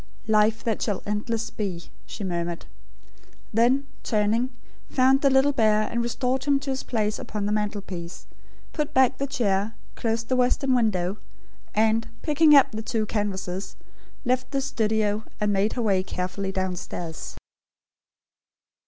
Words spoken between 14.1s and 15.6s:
left the studio, and